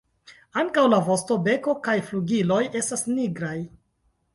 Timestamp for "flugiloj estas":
2.11-3.09